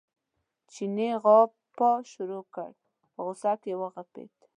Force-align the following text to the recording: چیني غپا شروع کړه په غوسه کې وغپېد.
چیني 0.71 1.09
غپا 1.23 1.89
شروع 2.11 2.43
کړه 2.53 2.69
په 2.99 3.07
غوسه 3.25 3.53
کې 3.61 3.73
وغپېد. 3.81 4.31